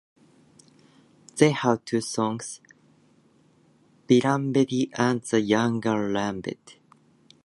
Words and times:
They 1.35 1.51
had 1.51 1.85
two 1.85 2.01
sons, 2.01 2.59
Viramdev 4.09 4.89
and 4.97 5.21
the 5.21 5.39
younger 5.41 5.91
Ramdev. 6.09 6.57